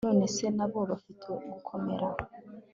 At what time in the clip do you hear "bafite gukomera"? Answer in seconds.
0.91-2.07